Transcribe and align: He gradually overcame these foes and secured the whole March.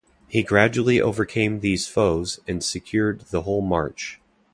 He 0.27 0.41
gradually 0.41 0.99
overcame 0.99 1.59
these 1.59 1.87
foes 1.87 2.39
and 2.47 2.63
secured 2.63 3.21
the 3.29 3.43
whole 3.43 3.61
March. 3.61 4.19